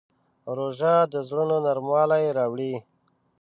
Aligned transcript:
روژه 0.57 0.95
د 1.13 1.15
زړونو 1.27 1.55
نرموالی 1.65 2.25
راوړي. 2.37 2.73